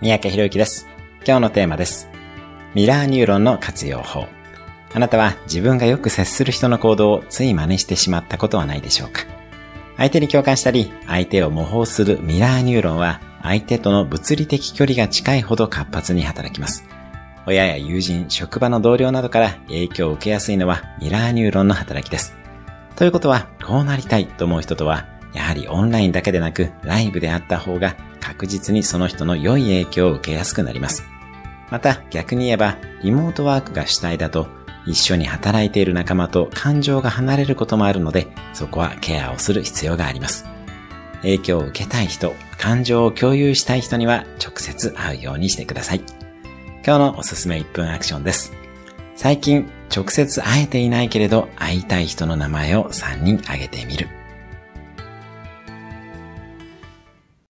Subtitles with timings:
[0.00, 0.86] 三宅博之です。
[1.26, 2.08] 今日のテーマです。
[2.72, 4.28] ミラーニューロンの活用法。
[4.94, 9.22] あなたは自分がよく接する人の行動をつい真似してしまったことはないでしょうか
[9.96, 16.84] 相手に共感したり、相手を模倣するミラーニューロンは、相手との物理的距離が近いほど活発に働きます。
[17.46, 22.36] 親や友人、職場の同僚などから影響を受けやすいのはミラーニューロンの働きです。
[22.94, 27.96] ということは、こうなりたいと思う人とは、やはりオンラインだけでなく、ライブであった方が
[28.28, 31.02] 確実にその人の良い影響を受けやすくなります。
[31.70, 34.48] また逆に言えば、リモートワークが主体だと、
[34.86, 40.44] 一緒に働いている仲間と感情が離れることもあるので、そこはケアをする必要があります。
[41.22, 46.02] 影響を受けたい人、感情を共有したい人には直接会うようにしてください。
[46.84, 48.52] 今日のおすすめ1分アクションです。
[49.16, 54.17] 最近直接会えていないけれど会いたい人の名前を3人挙げてみる。